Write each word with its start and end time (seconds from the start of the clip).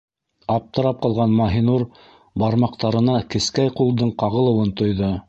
-Аптырап 0.53 1.03
ҡалған 1.03 1.35
Маһинур 1.41 1.85
бармаҡтарына 2.45 3.19
кескәй 3.35 3.75
ҡулдың 3.81 4.15
ҡағылыуын 4.23 4.77
тойҙо. 4.83 5.13